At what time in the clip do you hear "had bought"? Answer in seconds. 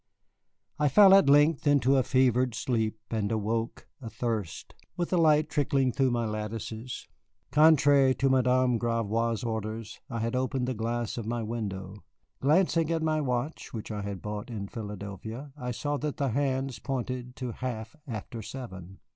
14.01-14.49